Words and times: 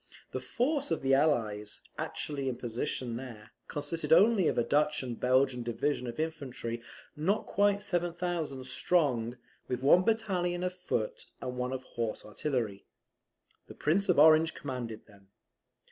The 0.31 0.39
force 0.41 0.89
of 0.89 1.03
the 1.03 1.13
Allies, 1.13 1.81
actually 1.95 2.49
in 2.49 2.55
position 2.55 3.17
there, 3.17 3.51
consisted 3.67 4.11
only 4.11 4.47
of 4.47 4.57
a 4.57 4.63
Dutch 4.63 5.03
and 5.03 5.19
Belgian 5.19 5.61
division 5.61 6.07
of 6.07 6.19
infantry, 6.19 6.81
not 7.15 7.45
quite 7.45 7.83
7,000 7.83 8.65
strong, 8.65 9.37
with 9.67 9.83
one 9.83 10.01
battalion 10.01 10.63
of 10.63 10.73
foot, 10.73 11.27
and 11.39 11.55
one 11.55 11.71
of 11.71 11.83
horse 11.83 12.25
artillery. 12.25 12.83
The 13.67 13.75
Prince 13.75 14.09
of 14.09 14.17
Orange 14.17 14.55
commanded 14.55 15.05
them. 15.05 15.27